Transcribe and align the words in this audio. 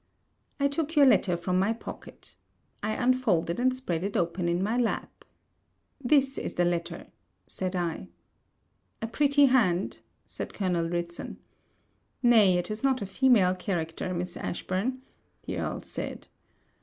I 0.59 0.67
took 0.67 0.95
your 0.95 1.05
letter 1.05 1.37
from 1.37 1.59
my 1.59 1.73
pocket. 1.73 2.35
I 2.81 2.93
unfolded 2.93 3.59
and 3.59 3.71
spread 3.71 4.03
it 4.03 4.17
open 4.17 4.49
in 4.49 4.63
my 4.63 4.75
lap. 4.75 5.23
'This 6.03 6.39
is 6.39 6.55
the 6.55 6.65
letter,' 6.65 7.05
said 7.45 7.75
I. 7.75 8.07
'A 9.03 9.07
pretty 9.09 9.45
hand,' 9.45 9.99
said 10.25 10.55
Colonel 10.55 10.89
Ridson. 10.89 11.37
'Nay, 12.23 12.57
it 12.57 12.71
is 12.71 12.83
not 12.83 13.03
a 13.03 13.05
female 13.05 13.53
character, 13.53 14.11
Miss 14.11 14.35
Ashburn,' 14.35 15.03
the 15.45 15.59
Earl 15.59 15.83
said. 15.83 16.29